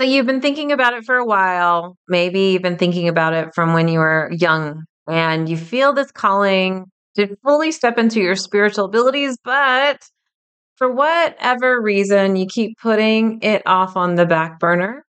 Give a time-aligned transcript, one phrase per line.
[0.00, 1.94] So you've been thinking about it for a while.
[2.08, 6.10] Maybe you've been thinking about it from when you were young and you feel this
[6.10, 9.98] calling to fully step into your spiritual abilities, but
[10.76, 15.04] for whatever reason, you keep putting it off on the back burner.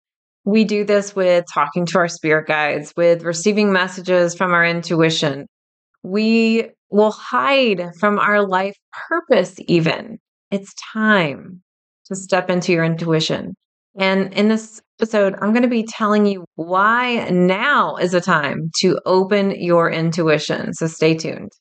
[0.43, 5.45] We do this with talking to our spirit guides, with receiving messages from our intuition.
[6.01, 8.75] We will hide from our life
[9.07, 10.17] purpose, even.
[10.49, 11.61] It's time
[12.07, 13.53] to step into your intuition.
[13.99, 18.71] And in this episode, I'm going to be telling you why now is a time
[18.79, 20.73] to open your intuition.
[20.73, 21.51] So stay tuned.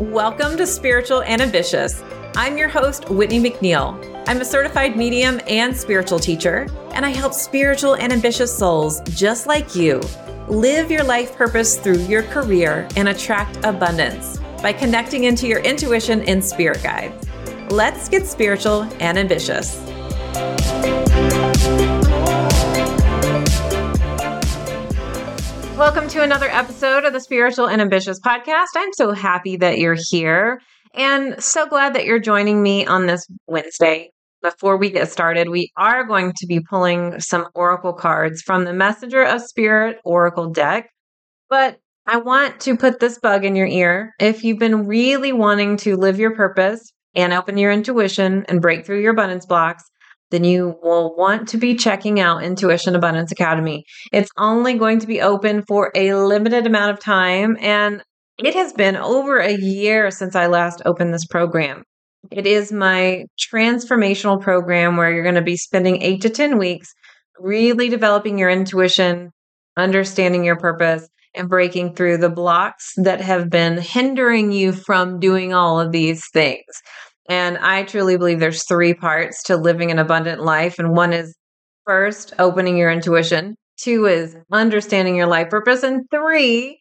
[0.00, 2.02] Welcome to Spiritual and Ambitious.
[2.34, 4.24] I'm your host, Whitney McNeil.
[4.26, 9.46] I'm a certified medium and spiritual teacher, and I help spiritual and ambitious souls just
[9.46, 10.00] like you
[10.48, 16.22] live your life purpose through your career and attract abundance by connecting into your intuition
[16.22, 17.27] and spirit guides.
[17.70, 19.76] Let's get spiritual and ambitious.
[25.76, 28.68] Welcome to another episode of the Spiritual and Ambitious podcast.
[28.74, 30.62] I'm so happy that you're here
[30.94, 34.12] and so glad that you're joining me on this Wednesday.
[34.40, 38.72] Before we get started, we are going to be pulling some oracle cards from the
[38.72, 40.88] Messenger of Spirit Oracle deck.
[41.50, 44.14] But I want to put this bug in your ear.
[44.18, 48.86] If you've been really wanting to live your purpose and open your intuition and break
[48.86, 49.82] through your abundance blocks,
[50.30, 53.84] then you will want to be checking out Intuition Abundance Academy.
[54.12, 58.02] It's only going to be open for a limited amount of time, and
[58.38, 61.82] it has been over a year since I last opened this program.
[62.30, 66.92] It is my transformational program where you're going to be spending eight to 10 weeks
[67.40, 69.30] really developing your intuition,
[69.76, 75.54] understanding your purpose, and breaking through the blocks that have been hindering you from doing
[75.54, 76.64] all of these things.
[77.28, 80.78] And I truly believe there's three parts to living an abundant life.
[80.78, 81.36] And one is
[81.84, 83.54] first, opening your intuition.
[83.76, 85.82] Two is understanding your life purpose.
[85.82, 86.80] And three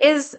[0.00, 0.36] is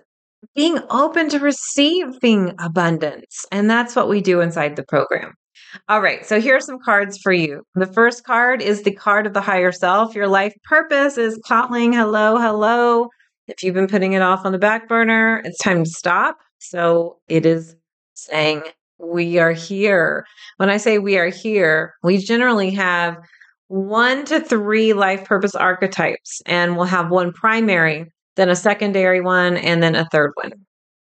[0.56, 3.46] being open to receiving abundance.
[3.52, 5.34] And that's what we do inside the program.
[5.88, 7.62] All right, so here are some cards for you.
[7.76, 10.16] The first card is the card of the higher self.
[10.16, 11.94] Your life purpose is calling.
[11.94, 13.10] Hello, hello.
[13.48, 16.38] If you've been putting it off on the back burner, it's time to stop.
[16.60, 17.76] So it is
[18.16, 18.64] saying,
[19.00, 20.26] We are here.
[20.58, 23.18] When I say we are here, we generally have
[23.68, 28.06] one to three life purpose archetypes, and we'll have one primary,
[28.36, 30.52] then a secondary one, and then a third one.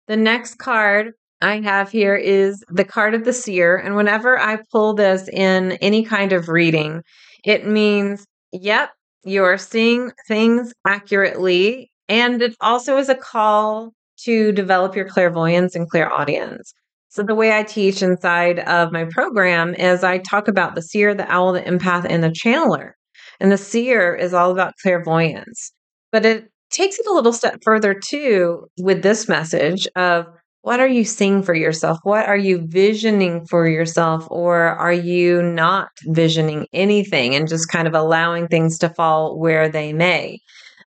[0.07, 3.75] The next card I have here is the card of the seer.
[3.77, 7.01] And whenever I pull this in any kind of reading,
[7.43, 8.91] it means, yep,
[9.23, 15.75] you are seeing things accurately and it also is a call to develop your clairvoyance
[15.75, 16.73] and clairaudience.
[17.15, 21.15] So, the way I teach inside of my program is I talk about the seer,
[21.15, 22.91] the owl, the empath, and the channeler.
[23.39, 25.71] And the seer is all about clairvoyance.
[26.11, 30.25] But it takes it a little step further too with this message of
[30.63, 31.99] what are you seeing for yourself?
[32.03, 34.27] What are you visioning for yourself?
[34.29, 39.69] Or are you not visioning anything and just kind of allowing things to fall where
[39.69, 40.39] they may?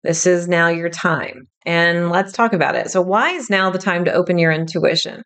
[0.04, 1.48] This is now your time.
[1.66, 2.92] And let's talk about it.
[2.92, 5.24] So, why is now the time to open your intuition?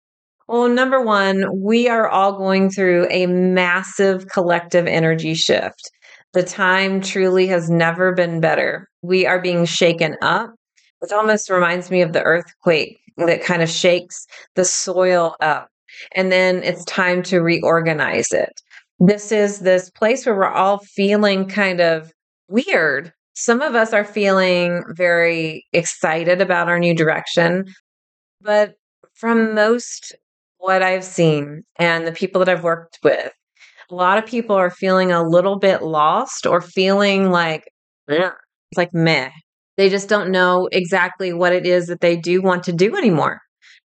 [0.52, 5.90] Well, number one, we are all going through a massive collective energy shift.
[6.34, 8.90] The time truly has never been better.
[9.02, 10.54] We are being shaken up.
[11.02, 15.70] It almost reminds me of the earthquake that kind of shakes the soil up.
[16.16, 18.52] And then it's time to reorganize it.
[19.00, 22.12] This is this place where we're all feeling kind of
[22.50, 27.66] weird some of us are feeling very excited about our new direction,
[28.42, 28.74] but
[29.14, 30.14] from most
[30.62, 33.32] what I've seen and the people that I've worked with,
[33.90, 37.64] a lot of people are feeling a little bit lost or feeling like
[38.08, 39.32] it's like meh.
[39.78, 43.40] They just don't know exactly what it is that they do want to do anymore.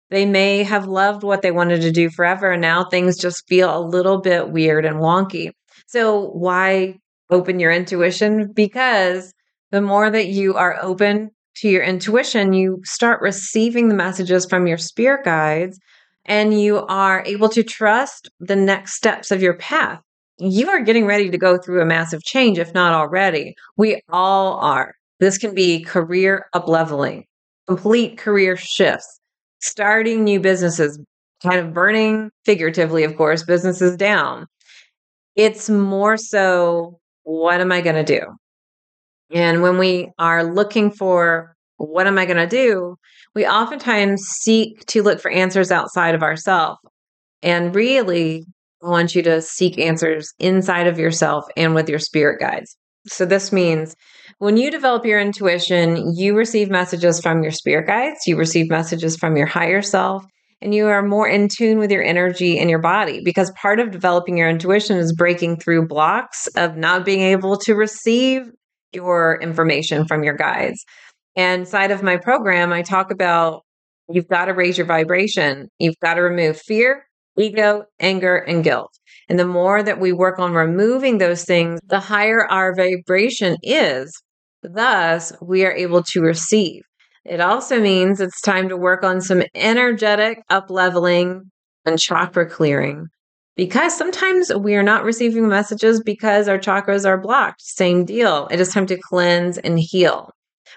[0.09, 3.75] They may have loved what they wanted to do forever, and now things just feel
[3.75, 5.51] a little bit weird and wonky.
[5.87, 6.95] So, why
[7.29, 8.51] open your intuition?
[8.53, 9.33] Because
[9.71, 14.67] the more that you are open to your intuition, you start receiving the messages from
[14.67, 15.79] your spirit guides
[16.25, 20.01] and you are able to trust the next steps of your path.
[20.37, 23.55] You are getting ready to go through a massive change, if not already.
[23.77, 24.93] We all are.
[25.19, 27.23] This can be career upleveling,
[27.67, 29.19] complete career shifts,
[29.61, 30.99] starting new businesses,
[31.41, 34.47] kind of burning, figuratively, of course, businesses down.
[35.35, 38.25] It's more so, what am I going to do?
[39.31, 42.97] And when we are looking for what am I going to do,
[43.35, 46.79] we oftentimes seek to look for answers outside of ourselves.
[47.43, 48.45] And really,
[48.83, 52.75] I want you to seek answers inside of yourself and with your spirit guides.
[53.07, 53.95] So, this means
[54.39, 59.15] when you develop your intuition, you receive messages from your spirit guides, you receive messages
[59.15, 60.25] from your higher self,
[60.61, 63.91] and you are more in tune with your energy and your body because part of
[63.91, 68.49] developing your intuition is breaking through blocks of not being able to receive
[68.91, 70.83] your information from your guides.
[71.35, 73.63] And side of my program, I talk about
[74.09, 75.69] you've got to raise your vibration.
[75.79, 77.05] You've got to remove fear,
[77.37, 78.91] ego, anger, and guilt.
[79.27, 84.13] And the more that we work on removing those things, the higher our vibration is.
[84.61, 86.81] Thus, we are able to receive.
[87.25, 91.49] It also means it's time to work on some energetic up leveling
[91.85, 93.07] and chakra clearing
[93.55, 97.61] because sometimes we are not receiving messages because our chakras are blocked.
[97.61, 98.47] Same deal.
[98.51, 100.29] It is time to cleanse and heal.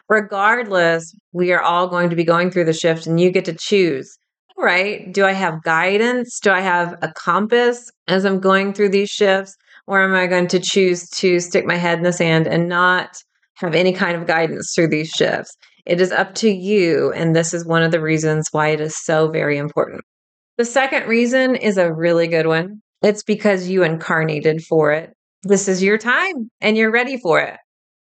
[0.08, 3.54] Regardless, we are all going to be going through the shift and you get to
[3.54, 4.18] choose.
[4.56, 6.40] All right, do I have guidance?
[6.40, 9.56] Do I have a compass as I'm going through these shifts?
[9.86, 13.16] Or am I going to choose to stick my head in the sand and not
[13.54, 15.56] have any kind of guidance through these shifts?
[15.86, 17.12] It is up to you.
[17.12, 20.02] And this is one of the reasons why it is so very important.
[20.58, 22.82] The second reason is a really good one.
[23.00, 25.14] It's because you incarnated for it.
[25.44, 27.56] This is your time and you're ready for it.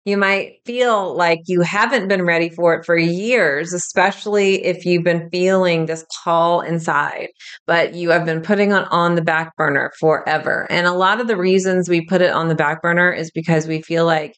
[0.06, 5.04] You might feel like you haven't been ready for it for years, especially if you've
[5.04, 7.30] been feeling this call inside,
[7.66, 10.68] but you have been putting it on the back burner forever.
[10.70, 13.66] And a lot of the reasons we put it on the back burner is because
[13.68, 14.36] we feel like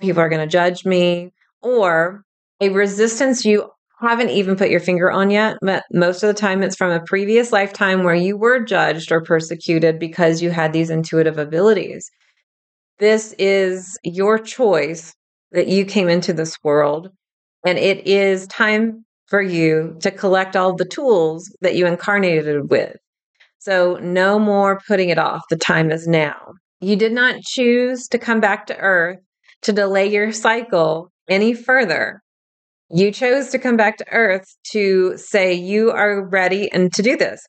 [0.00, 1.30] people are going to judge me
[1.62, 2.24] or
[2.60, 6.64] a resistance you haven't even put your finger on yet, but most of the time
[6.64, 10.90] it's from a previous lifetime where you were judged or persecuted because you had these
[10.90, 12.10] intuitive abilities.
[13.02, 15.12] This is your choice
[15.50, 17.10] that you came into this world,
[17.66, 22.94] and it is time for you to collect all the tools that you incarnated with.
[23.58, 25.42] So, no more putting it off.
[25.50, 26.52] The time is now.
[26.80, 29.18] You did not choose to come back to Earth
[29.62, 32.22] to delay your cycle any further.
[32.88, 37.16] You chose to come back to Earth to say you are ready and to do
[37.16, 37.44] this.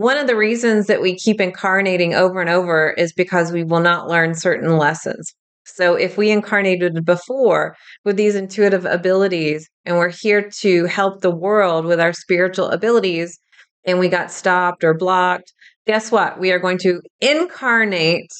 [0.00, 3.80] One of the reasons that we keep incarnating over and over is because we will
[3.80, 5.34] not learn certain lessons.
[5.66, 11.30] So, if we incarnated before with these intuitive abilities and we're here to help the
[11.30, 13.38] world with our spiritual abilities
[13.84, 15.52] and we got stopped or blocked,
[15.86, 16.40] guess what?
[16.40, 18.30] We are going to incarnate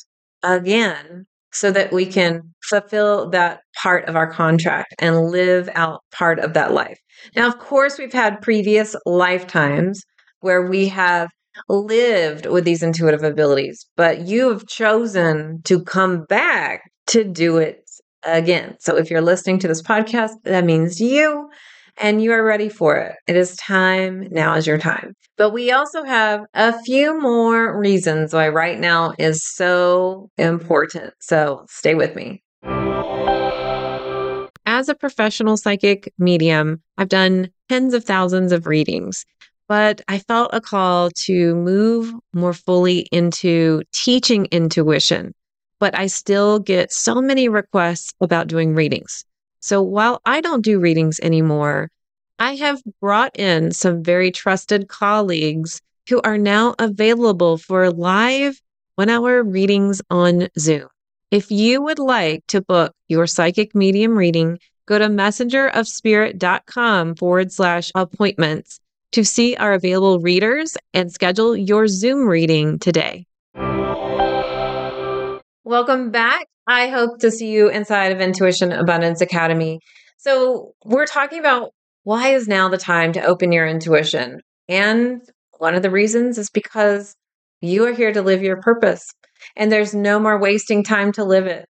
[0.42, 2.40] again so that we can
[2.70, 6.98] fulfill that part of our contract and live out part of that life.
[7.36, 10.00] Now, of course, we've had previous lifetimes
[10.40, 11.28] where we have
[11.68, 17.82] lived with these intuitive abilities, but you have chosen to come back to do it
[18.22, 18.76] again.
[18.80, 21.48] So if you're listening to this podcast, that means you
[21.96, 23.14] and you are ready for it.
[23.26, 24.28] It is time.
[24.30, 25.14] Now is your time.
[25.36, 31.12] But we also have a few more reasons why right now is so important.
[31.20, 32.42] So stay with me.
[34.66, 39.26] As a professional psychic medium, I've done tens of thousands of readings,
[39.70, 45.32] but I felt a call to move more fully into teaching intuition.
[45.78, 49.24] But I still get so many requests about doing readings.
[49.60, 51.88] So while I don't do readings anymore,
[52.40, 58.60] I have brought in some very trusted colleagues who are now available for live
[58.96, 60.88] one hour readings on Zoom.
[61.30, 67.92] If you would like to book your psychic medium reading, go to messengerofspirit.com forward slash
[67.94, 68.79] appointments
[69.12, 73.26] to see our available readers and schedule your Zoom reading today.
[75.64, 76.46] Welcome back.
[76.66, 79.80] I hope to see you inside of Intuition Abundance Academy.
[80.18, 81.70] So, we're talking about
[82.04, 84.40] why is now the time to open your intuition?
[84.68, 85.22] And
[85.58, 87.14] one of the reasons is because
[87.60, 89.10] you are here to live your purpose
[89.56, 91.66] and there's no more wasting time to live it.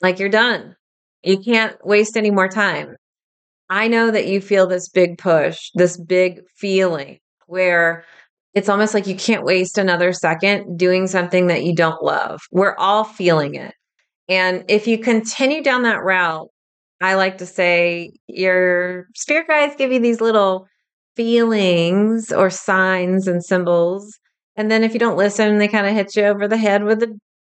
[0.00, 0.76] Like you're done.
[1.22, 2.96] You can't waste any more time.
[3.74, 8.04] I know that you feel this big push, this big feeling where
[8.54, 12.40] it's almost like you can't waste another second doing something that you don't love.
[12.52, 13.74] We're all feeling it.
[14.28, 16.50] And if you continue down that route,
[17.02, 20.68] I like to say your spirit guides give you these little
[21.16, 24.20] feelings or signs and symbols.
[24.54, 27.02] And then if you don't listen, they kind of hit you over the head with
[27.02, 27.12] a,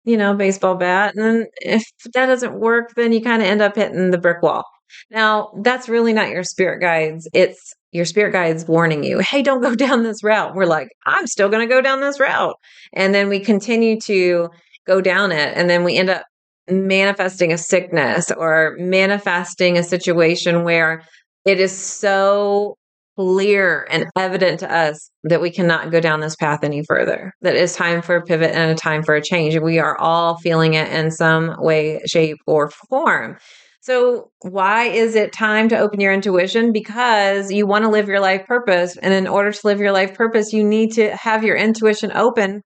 [0.05, 1.15] you know, baseball bat.
[1.15, 4.41] And then if that doesn't work, then you kind of end up hitting the brick
[4.41, 4.65] wall.
[5.11, 7.29] Now, that's really not your spirit guides.
[7.33, 10.55] It's your spirit guides warning you, hey, don't go down this route.
[10.55, 12.57] We're like, I'm still going to go down this route.
[12.93, 14.51] And then we continue to
[14.87, 15.57] go down it.
[15.57, 16.25] And then we end up
[16.69, 21.03] manifesting a sickness or manifesting a situation where
[21.45, 22.77] it is so
[23.17, 27.57] clear and evident to us that we cannot go down this path any further, that
[27.57, 29.57] it's time for a pivot and a time for a change.
[29.59, 33.39] We are all feeling it in some way, shape, or form.
[33.87, 36.73] So, why is it time to open your intuition?
[36.73, 38.97] Because you want to live your life purpose.
[38.97, 42.63] And in order to live your life purpose, you need to have your intuition open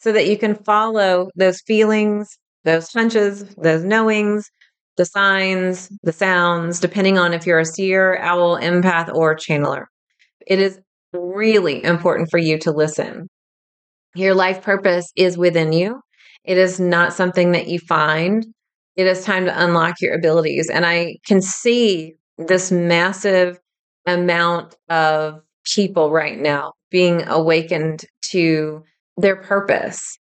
[0.00, 2.28] so that you can follow those feelings,
[2.64, 4.50] those hunches, those knowings,
[4.96, 9.84] the signs, the sounds, depending on if you're a seer, owl, empath, or channeler.
[10.44, 10.80] It is
[11.12, 13.28] really important for you to listen.
[14.16, 16.00] Your life purpose is within you.
[16.44, 18.44] It is not something that you find.
[18.96, 20.70] It is time to unlock your abilities.
[20.72, 23.58] And I can see this massive
[24.06, 28.82] amount of people right now being awakened to
[29.16, 30.18] their purpose,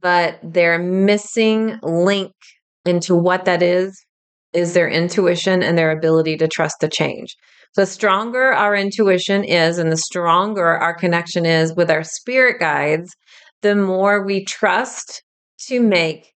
[0.00, 2.32] but their missing link
[2.84, 4.04] into what that is
[4.52, 7.36] is their intuition and their ability to trust the change.
[7.76, 13.14] The stronger our intuition is and the stronger our connection is with our spirit guides,
[13.62, 15.22] the more we trust
[15.68, 16.32] to make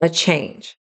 [0.00, 0.76] a change.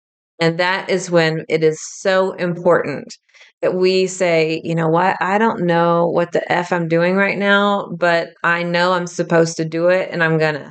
[0.41, 3.17] And that is when it is so important
[3.63, 7.39] that we say, you know what, I don't know what the F I'm doing right
[7.39, 10.71] now, but I know I'm supposed to do it and I'm gonna.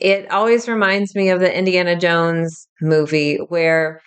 [0.00, 4.00] It always reminds me of the Indiana Jones movie where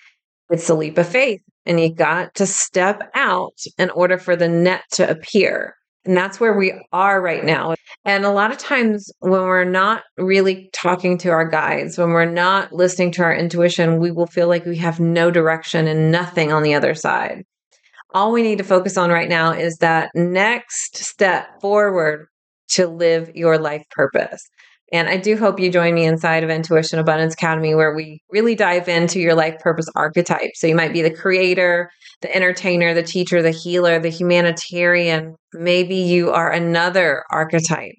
[0.49, 4.49] it's a leap of faith and you got to step out in order for the
[4.49, 5.75] net to appear.
[6.09, 7.75] And that's where we are right now.
[8.03, 12.25] And a lot of times when we're not really talking to our guides, when we're
[12.25, 16.51] not listening to our intuition, we will feel like we have no direction and nothing
[16.51, 17.43] on the other side.
[18.11, 22.25] All we need to focus on right now is that next step forward
[22.69, 24.41] to live your life purpose.
[24.91, 28.55] And I do hope you join me inside of Intuition Abundance Academy, where we really
[28.55, 30.51] dive into your life purpose archetype.
[30.55, 31.91] So you might be the creator,
[32.21, 35.35] the entertainer, the teacher, the healer, the humanitarian.
[35.53, 37.93] Maybe you are another archetype.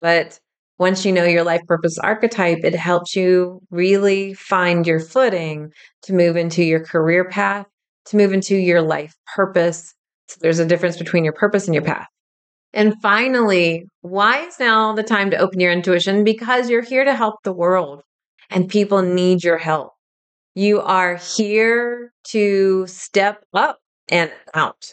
[0.00, 0.38] But
[0.78, 5.70] once you know your life purpose archetype, it helps you really find your footing
[6.02, 7.66] to move into your career path,
[8.06, 9.94] to move into your life purpose.
[10.28, 12.06] So there's a difference between your purpose and your path.
[12.76, 16.24] And finally, why is now the time to open your intuition?
[16.24, 18.02] Because you're here to help the world
[18.50, 19.92] and people need your help.
[20.54, 23.78] You are here to step up
[24.10, 24.92] and out.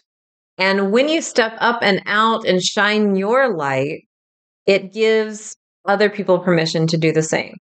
[0.57, 4.03] And when you step up and out and shine your light,
[4.65, 7.55] it gives other people permission to do the same.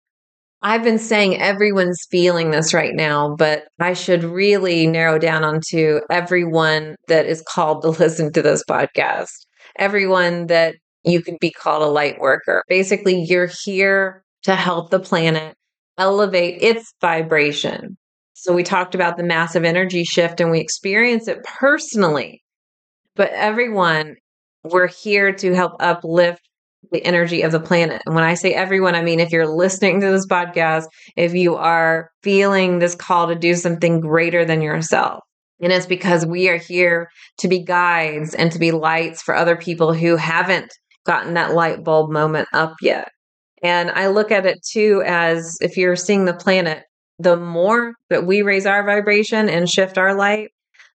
[0.61, 6.01] I've been saying everyone's feeling this right now, but I should really narrow down onto
[6.11, 9.47] everyone that is called to listen to this podcast
[9.81, 12.63] everyone that you could be called a light worker.
[12.69, 15.57] Basically, you're here to help the planet
[15.99, 17.97] elevate its vibration.
[18.35, 22.43] So, we talked about the massive energy shift and we experience it personally.
[23.17, 24.17] But everyone,
[24.65, 26.41] we're here to help uplift
[26.93, 28.03] the energy of the planet.
[28.07, 30.85] And when I say everyone, I mean if you're listening to this podcast,
[31.17, 35.23] if you are feeling this call to do something greater than yourself,
[35.61, 39.57] and it's because we are here to be guides and to be lights for other
[39.57, 40.73] people who haven't
[41.07, 43.11] gotten that light bulb moment up yet.
[43.63, 46.85] And I look at it too as if you're seeing the planet,
[47.19, 50.51] the more that we raise our vibration and shift our light,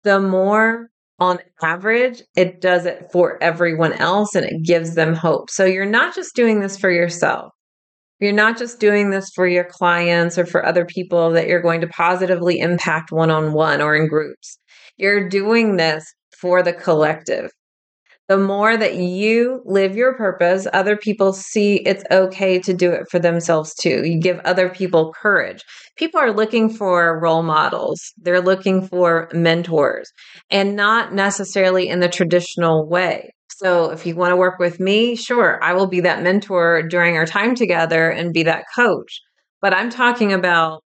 [0.03, 0.89] the more
[1.19, 5.49] on average it does it for everyone else and it gives them hope.
[5.49, 7.53] So you're not just doing this for yourself.
[8.21, 11.81] You're not just doing this for your clients or for other people that you're going
[11.81, 14.59] to positively impact one on one or in groups.
[14.95, 16.05] You're doing this
[16.39, 17.49] for the collective.
[18.29, 23.07] The more that you live your purpose, other people see it's okay to do it
[23.09, 24.03] for themselves too.
[24.05, 25.63] You give other people courage.
[25.97, 30.09] People are looking for role models, they're looking for mentors,
[30.49, 33.33] and not necessarily in the traditional way.
[33.61, 37.15] So if you want to work with me, sure, I will be that mentor during
[37.15, 39.21] our time together and be that coach.
[39.61, 40.81] But I'm talking about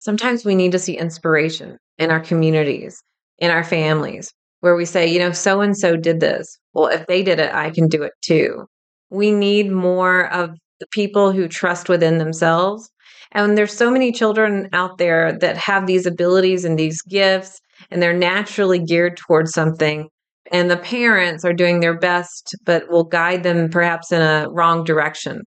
[0.00, 3.02] sometimes we need to see inspiration in our communities,
[3.38, 4.30] in our families,
[4.60, 6.58] where we say, you know, so and so did this.
[6.74, 8.66] Well, if they did it, I can do it too.
[9.08, 12.90] We need more of the people who trust within themselves.
[13.32, 17.58] And there's so many children out there that have these abilities and these gifts,
[17.90, 20.10] and they're naturally geared towards something
[20.50, 24.84] and the parents are doing their best, but will guide them perhaps in a wrong
[24.84, 25.42] direction.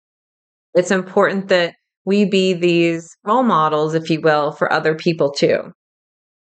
[0.74, 5.72] It's important that we be these role models, if you will, for other people too.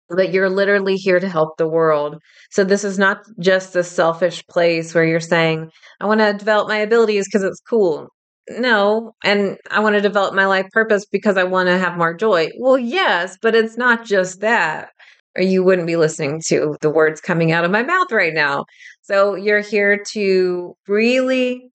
[0.10, 2.18] That you're literally here to help the world.
[2.52, 6.68] So this is not just a selfish place where you're saying, I want to develop
[6.68, 8.08] my abilities because it's cool.
[8.50, 12.16] No, and I want to develop my life purpose because I want to have more
[12.16, 12.50] joy.
[12.58, 14.90] Well, yes, but it's not just that
[15.36, 18.66] or you wouldn't be listening to the words coming out of my mouth right now.
[19.02, 21.72] So you're here to really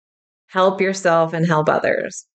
[0.46, 2.26] help yourself and help others.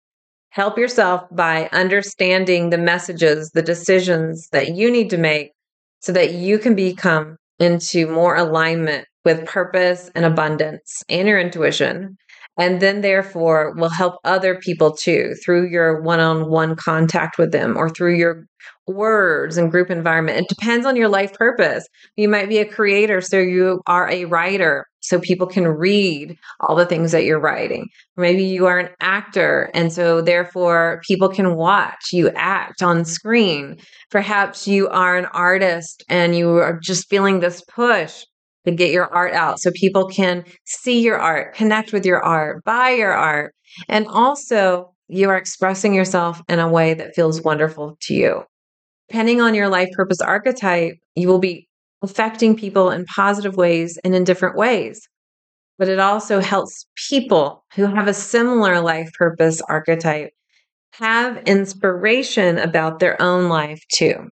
[0.52, 5.52] Help yourself by understanding the messages, the decisions that you need to make
[6.00, 12.18] so that you can become into more alignment with purpose and abundance and your intuition
[12.60, 17.90] and then therefore will help other people too through your one-on-one contact with them or
[17.90, 18.46] through your
[18.86, 20.40] words and group environment.
[20.40, 21.88] It depends on your life purpose.
[22.18, 26.76] You might be a creator so you are a writer so people can read all
[26.76, 27.88] the things that you're writing.
[28.18, 33.78] Maybe you are an actor and so therefore people can watch you act on screen.
[34.12, 38.26] Perhaps you are an artist and you are just feeling this push
[38.66, 42.64] to get your art out so people can see your art, connect with your art,
[42.64, 43.54] buy your art.
[43.88, 48.44] And also, you are expressing yourself in a way that feels wonderful to you.
[49.10, 51.68] Depending on your life purpose archetype, you will be
[52.02, 55.08] affecting people in positive ways and in different ways.
[55.80, 60.32] But it also helps people who have a similar life purpose archetype
[60.94, 64.28] have inspiration about their own life too.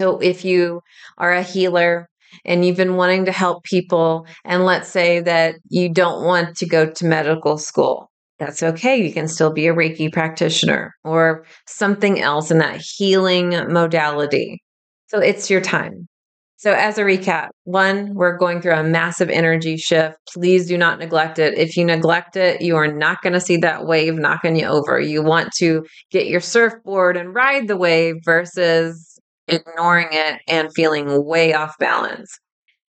[0.00, 0.80] So if you
[1.18, 2.08] are a healer
[2.44, 6.66] and you've been wanting to help people, and let's say that you don't want to
[6.66, 8.96] go to medical school, that's okay.
[8.96, 14.62] You can still be a Reiki practitioner or something else in that healing modality.
[15.06, 16.08] So it's your time.
[16.56, 20.16] So, as a recap, one, we're going through a massive energy shift.
[20.32, 21.58] Please do not neglect it.
[21.58, 24.98] If you neglect it, you are not going to see that wave knocking you over.
[24.98, 29.13] You want to get your surfboard and ride the wave versus
[29.48, 32.38] ignoring it and feeling way off balance.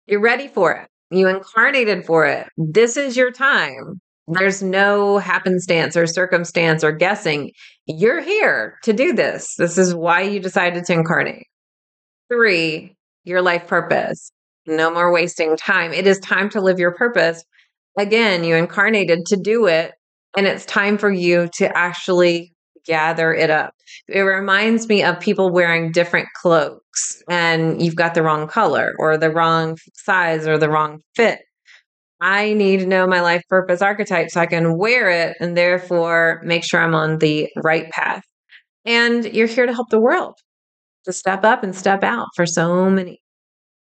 [0.08, 0.88] You're ready for it.
[1.12, 2.48] You incarnated for it.
[2.58, 4.02] This is your time.
[4.28, 7.52] There's no happenstance or circumstance or guessing.
[7.86, 9.54] You're here to do this.
[9.58, 11.46] This is why you decided to incarnate.
[12.32, 14.32] Three, your life purpose.
[14.66, 15.94] No more wasting time.
[15.94, 17.44] It is time to live your purpose.
[18.00, 19.94] Again, you incarnated to do it,
[20.36, 22.55] and it's time for you to actually
[22.86, 23.74] gather it up.
[24.08, 29.18] It reminds me of people wearing different cloaks and you've got the wrong color or
[29.18, 31.40] the wrong size or the wrong fit.
[32.22, 36.42] I need to know my life purpose archetype so I can wear it and therefore
[36.44, 38.24] make sure I'm on the right path.
[38.86, 40.36] And you're here to help the world
[41.05, 43.20] to step up and step out for so many,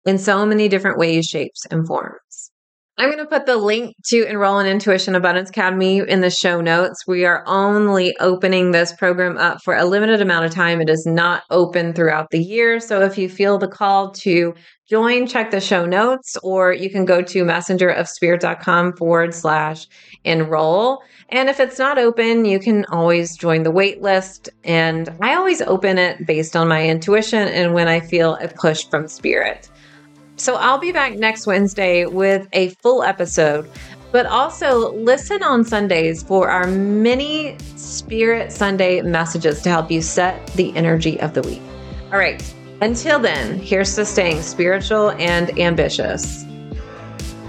[0.07, 2.52] in so many different ways, shapes, and forms.
[2.98, 6.61] I'm going to put the link to enroll in Intuition Abundance Academy in the show
[6.61, 7.07] notes.
[7.07, 10.78] We are only opening this program up for a limited amount of time.
[10.83, 12.81] It is not open throughout the year.
[12.81, 14.55] So if you feel the call to
[14.90, 19.87] join, check the show notes, or you can go to messengerofspirit.com forward slash
[20.24, 21.02] enroll.
[21.31, 24.50] And if it's not open, you can always join the wait list.
[24.64, 28.87] And I always open it based on my intuition and when I feel a push
[28.90, 29.70] from spirit.
[30.37, 33.71] So I'll be back next Wednesday with a full episode,
[34.11, 40.47] but also listen on Sundays for our mini Spirit Sunday messages to help you set
[40.49, 41.62] the energy of the week.
[42.12, 42.42] All right.
[42.81, 46.45] Until then, here's to staying spiritual and ambitious.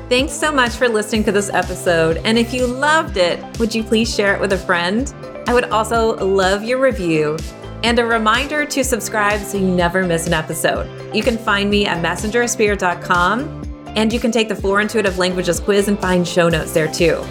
[0.08, 2.18] Thanks so much for listening to this episode.
[2.24, 5.12] And if you loved it, would you please share it with a friend?
[5.48, 7.38] I would also love your review
[7.84, 10.90] and a reminder to subscribe so you never miss an episode.
[11.14, 13.64] You can find me at messengerspirit.com
[13.96, 17.24] and you can take the Four Intuitive Languages quiz and find show notes there too.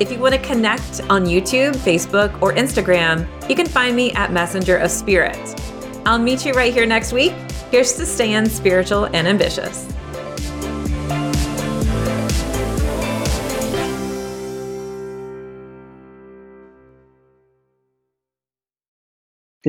[0.00, 4.32] If you want to connect on YouTube, Facebook, or Instagram, you can find me at
[4.32, 5.38] Messenger of Spirit.
[6.06, 7.32] I'll meet you right here next week.
[7.70, 9.86] Here's to staying spiritual and ambitious.